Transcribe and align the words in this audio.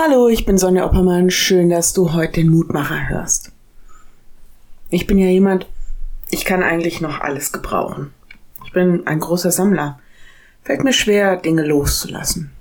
Hallo, 0.00 0.28
ich 0.28 0.46
bin 0.46 0.58
Sonja 0.58 0.86
Oppermann. 0.86 1.28
Schön, 1.28 1.70
dass 1.70 1.92
du 1.92 2.12
heute 2.12 2.34
den 2.34 2.50
Mutmacher 2.50 3.08
hörst. 3.08 3.50
Ich 4.90 5.08
bin 5.08 5.18
ja 5.18 5.26
jemand, 5.26 5.66
ich 6.30 6.44
kann 6.44 6.62
eigentlich 6.62 7.00
noch 7.00 7.20
alles 7.20 7.50
gebrauchen. 7.50 8.14
Ich 8.64 8.72
bin 8.72 9.08
ein 9.08 9.18
großer 9.18 9.50
Sammler. 9.50 9.98
Fällt 10.62 10.84
mir 10.84 10.92
schwer, 10.92 11.36
Dinge 11.36 11.66
loszulassen. 11.66 12.52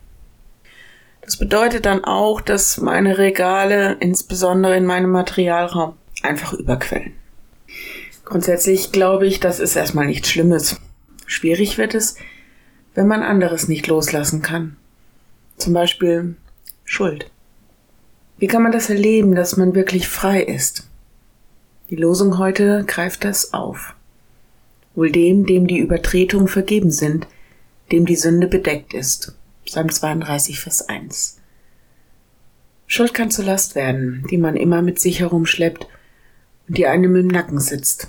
Das 1.22 1.38
bedeutet 1.38 1.86
dann 1.86 2.04
auch, 2.04 2.42
dass 2.42 2.82
meine 2.82 3.20
Regale, 3.20 3.98
insbesondere 4.00 4.76
in 4.76 4.88
meinem 4.88 5.12
Materialraum, 5.12 5.94
einfach 6.24 6.54
überquellen. 6.54 7.14
Grundsätzlich 8.26 8.92
glaube 8.92 9.28
ich, 9.28 9.40
das 9.40 9.60
ist 9.60 9.76
erstmal 9.76 10.08
nichts 10.08 10.32
Schlimmes. 10.32 10.82
Schwierig 11.28 11.78
wird 11.78 11.94
es, 11.94 12.16
wenn 12.96 13.06
man 13.06 13.22
anderes 13.22 13.68
nicht 13.68 13.86
loslassen 13.86 14.42
kann. 14.42 14.76
Zum 15.58 15.74
Beispiel 15.74 16.36
Schuld. 16.90 17.30
Wie 18.40 18.48
kann 18.48 18.64
man 18.64 18.72
das 18.72 18.90
erleben, 18.90 19.36
dass 19.36 19.58
man 19.58 19.76
wirklich 19.76 20.08
frei 20.08 20.42
ist? 20.42 20.88
Die 21.90 21.98
Losung 21.98 22.38
heute 22.38 22.86
greift 22.88 23.26
das 23.26 23.54
auf. 23.54 23.94
Wohl 24.96 25.12
dem, 25.12 25.46
dem 25.46 25.68
die 25.68 25.80
Übertretungen 25.80 26.48
vergeben 26.48 26.90
sind, 26.90 27.28
dem 27.92 28.06
die 28.06 28.16
Sünde 28.16 28.48
bedeckt 28.48 28.94
ist. 28.94 29.36
Psalm 29.66 29.92
32, 29.92 30.62
Vers 30.62 30.88
1. 30.88 31.38
Schuld 32.88 33.14
kann 33.14 33.32
zur 33.32 33.46
Last 33.46 33.76
werden, 33.76 34.26
die 34.32 34.38
man 34.38 34.56
immer 34.56 34.82
mit 34.82 34.98
sich 34.98 35.20
herumschleppt 35.20 35.88
und 36.70 36.78
die 36.78 36.88
einem 36.88 37.18
im 37.18 37.28
Nacken 37.28 37.60
sitzt. 37.60 38.08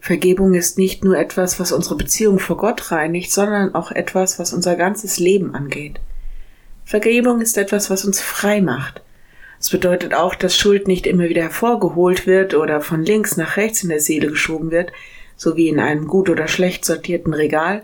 Vergebung 0.00 0.54
ist 0.54 0.76
nicht 0.76 1.04
nur 1.04 1.16
etwas, 1.16 1.60
was 1.60 1.70
unsere 1.70 1.96
Beziehung 1.96 2.40
vor 2.40 2.56
Gott 2.56 2.90
reinigt, 2.90 3.30
sondern 3.30 3.76
auch 3.76 3.92
etwas, 3.92 4.40
was 4.40 4.52
unser 4.52 4.74
ganzes 4.74 5.20
Leben 5.20 5.54
angeht. 5.54 6.00
Vergebung 6.84 7.40
ist 7.40 7.56
etwas, 7.56 7.90
was 7.90 8.04
uns 8.04 8.20
frei 8.20 8.60
macht. 8.60 9.02
Es 9.58 9.70
bedeutet 9.70 10.12
auch, 10.12 10.34
dass 10.34 10.56
Schuld 10.56 10.86
nicht 10.86 11.06
immer 11.06 11.24
wieder 11.24 11.42
hervorgeholt 11.42 12.26
wird 12.26 12.54
oder 12.54 12.80
von 12.80 13.02
links 13.02 13.36
nach 13.36 13.56
rechts 13.56 13.82
in 13.82 13.88
der 13.88 14.00
Seele 14.00 14.28
geschoben 14.28 14.70
wird, 14.70 14.92
so 15.36 15.56
wie 15.56 15.68
in 15.68 15.80
einem 15.80 16.06
gut 16.06 16.28
oder 16.28 16.48
schlecht 16.48 16.84
sortierten 16.84 17.32
Regal. 17.32 17.82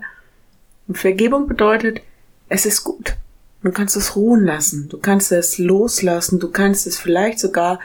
Und 0.87 0.97
Vergebung 0.97 1.47
bedeutet, 1.47 2.01
es 2.49 2.65
ist 2.65 2.83
gut. 2.83 3.15
Du 3.63 3.71
kannst 3.71 3.95
es 3.95 4.15
ruhen 4.15 4.43
lassen, 4.43 4.89
du 4.89 4.97
kannst 4.97 5.31
es 5.31 5.57
loslassen, 5.57 6.39
du 6.39 6.49
kannst 6.49 6.87
es 6.87 6.97
vielleicht 6.97 7.39
sogar 7.39 7.79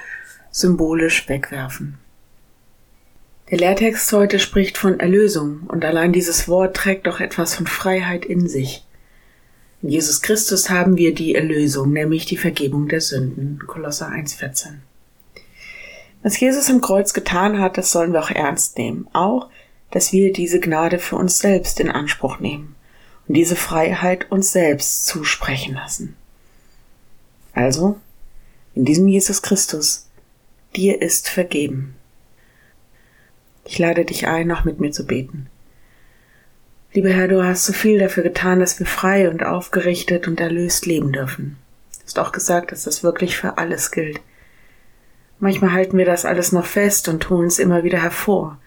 symbolisch 0.51 1.29
wegwerfen. 1.29 1.99
Der 3.51 3.59
Lehrtext 3.59 4.13
heute 4.13 4.39
spricht 4.39 4.79
von 4.79 4.99
Erlösung 4.99 5.61
und 5.69 5.85
allein 5.85 6.13
dieses 6.13 6.49
Wort 6.49 6.77
trägt 6.77 7.07
doch 7.07 7.21
etwas 7.21 7.55
von 7.55 7.67
Freiheit 7.67 8.25
in 8.25 8.49
sich. 8.49 8.86
In 9.83 9.91
Jesus 9.91 10.23
Christus 10.23 10.71
haben 10.71 10.97
wir 10.97 11.15
die 11.15 11.35
Erlösung, 11.35 11.93
nämlich 11.93 12.25
die 12.25 12.37
Vergebung 12.37 12.89
der 12.89 13.01
Sünden. 13.01 13.61
Kolosser 13.67 14.09
1,14. 14.09 14.79
Was 16.23 16.41
Jesus 16.41 16.71
am 16.71 16.81
Kreuz 16.81 17.13
getan 17.13 17.61
hat, 17.61 17.79
das 17.79 17.93
sollen 17.93 18.13
wir 18.13 18.23
auch 18.23 18.31
ernst 18.31 18.79
nehmen. 18.79 19.07
Auch, 19.13 19.49
dass 19.91 20.13
wir 20.13 20.33
diese 20.33 20.61
Gnade 20.61 20.99
für 20.99 21.17
uns 21.17 21.39
selbst 21.39 21.79
in 21.79 21.91
Anspruch 21.91 22.41
nehmen 22.41 22.75
und 23.29 23.37
diese 23.37 23.57
Freiheit 23.57 24.31
uns 24.31 24.51
selbst 24.51 25.07
zusprechen 25.07 25.75
lassen. 25.75 26.17
Also, 27.53 28.01
in 28.75 28.85
diesem 28.85 29.09
Jesus 29.09 29.43
Christus, 29.43 30.07
dir 30.75 31.01
ist 31.01 31.29
vergeben. 31.29 31.95
Ich 33.65 33.79
lade 33.79 34.05
dich 34.05 34.27
ein, 34.27 34.47
noch 34.47 34.65
mit 34.65 34.81
mir 34.81 34.91
zu 34.91 35.07
beten. 35.07 35.49
Lieber 36.93 37.11
Herr, 37.11 37.29
du 37.29 37.45
hast 37.45 37.67
so 37.67 37.73
viel 37.73 37.99
dafür 37.99 38.23
getan, 38.23 38.61
dass 38.61 38.79
wir 38.79 38.87
frei 38.87 39.29
und 39.29 39.45
aufgerichtet 39.45 40.29
und 40.29 40.41
erlöst 40.41 40.87
leben 40.87 41.13
dürfen. 41.13 41.59
Du 41.99 42.05
hast 42.05 42.19
auch 42.19 42.33
gesagt, 42.33 42.73
dass 42.73 42.85
das 42.85 43.03
wirklich 43.03 43.37
für 43.37 43.59
alles 43.59 43.91
gilt. 43.91 44.21
Manchmal 45.39 45.73
halten 45.73 45.99
wir 45.99 46.07
das 46.07 46.25
alles 46.25 46.53
noch 46.53 46.65
fest 46.65 47.09
und 47.09 47.23
tun 47.23 47.47
es 47.47 47.59
immer 47.59 47.85
wieder 47.85 48.01
hervor. 48.01 48.59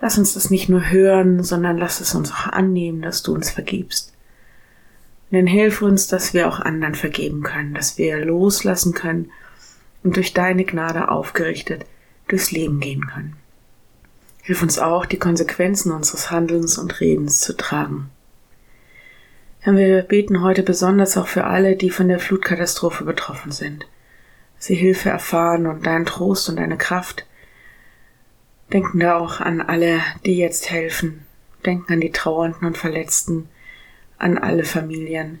Lass 0.00 0.18
uns 0.18 0.34
das 0.34 0.50
nicht 0.50 0.68
nur 0.68 0.90
hören, 0.90 1.44
sondern 1.44 1.76
lass 1.76 2.00
es 2.00 2.14
uns 2.14 2.32
auch 2.32 2.46
annehmen, 2.46 3.02
dass 3.02 3.22
du 3.22 3.34
uns 3.34 3.50
vergibst. 3.50 4.12
Und 5.30 5.38
dann 5.38 5.46
hilf 5.46 5.82
uns, 5.82 6.08
dass 6.08 6.34
wir 6.34 6.48
auch 6.48 6.60
anderen 6.60 6.94
vergeben 6.94 7.42
können, 7.42 7.74
dass 7.74 7.98
wir 7.98 8.24
loslassen 8.24 8.94
können 8.94 9.30
und 10.02 10.16
durch 10.16 10.32
deine 10.32 10.64
Gnade 10.64 11.08
aufgerichtet 11.08 11.84
durchs 12.28 12.50
Leben 12.50 12.80
gehen 12.80 13.06
können. 13.06 13.36
Hilf 14.42 14.60
uns 14.60 14.78
auch, 14.78 15.06
die 15.06 15.18
Konsequenzen 15.18 15.92
unseres 15.92 16.30
Handelns 16.32 16.76
und 16.76 17.00
Redens 17.00 17.40
zu 17.40 17.56
tragen. 17.56 18.10
Herr, 19.60 19.76
wir 19.76 20.02
beten 20.02 20.42
heute 20.42 20.64
besonders 20.64 21.16
auch 21.16 21.28
für 21.28 21.44
alle, 21.44 21.76
die 21.76 21.90
von 21.90 22.08
der 22.08 22.18
Flutkatastrophe 22.18 23.04
betroffen 23.04 23.52
sind. 23.52 23.86
Sie 24.58 24.74
Hilfe 24.74 25.10
erfahren 25.10 25.68
und 25.68 25.86
deinen 25.86 26.06
Trost 26.06 26.48
und 26.48 26.56
deine 26.56 26.76
Kraft. 26.76 27.24
Denken 28.72 28.98
da 28.98 29.16
auch 29.16 29.40
an 29.40 29.60
alle, 29.60 30.00
die 30.26 30.36
jetzt 30.36 30.70
helfen. 30.70 31.24
Denken 31.64 31.92
an 31.92 32.00
die 32.00 32.10
Trauernden 32.10 32.66
und 32.66 32.76
Verletzten, 32.76 33.48
an 34.18 34.38
alle 34.38 34.64
Familien. 34.64 35.38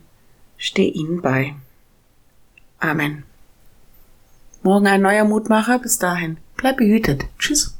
Steh 0.56 0.88
ihnen 0.88 1.20
bei. 1.20 1.56
Amen. 2.78 3.24
Morgen 4.62 4.86
ein 4.86 5.02
neuer 5.02 5.24
Mutmacher. 5.24 5.80
Bis 5.80 5.98
dahin. 5.98 6.36
Bleib 6.56 6.76
behütet. 6.76 7.24
Tschüss. 7.40 7.76